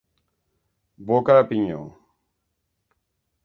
Boca 1.11 1.37
de 1.39 1.45
pinyó. 1.53 1.85